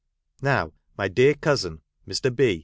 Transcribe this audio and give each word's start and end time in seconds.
Now 0.41 0.73
my 0.97 1.07
dear 1.09 1.35
cousin, 1.35 1.81
Mr. 2.07 2.35
B. 2.35 2.59